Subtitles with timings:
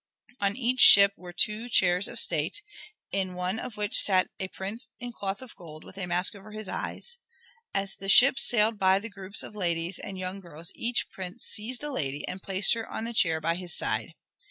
[0.39, 2.63] On each ship were two chairs of state,
[3.11, 6.53] in one of which sat a prince in cloth of gold, with a mask over
[6.53, 7.19] his eyes.
[7.71, 11.83] As the ships sailed by the groups of ladies and young girls each prince seized
[11.83, 14.15] a lady and placed her on the chair by his side.